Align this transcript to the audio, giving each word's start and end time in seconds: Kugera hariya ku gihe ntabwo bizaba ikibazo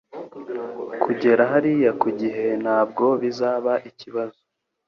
Kugera 1.03 1.43
hariya 1.51 1.91
ku 2.01 2.07
gihe 2.19 2.45
ntabwo 2.63 3.05
bizaba 3.21 3.73
ikibazo 3.89 4.39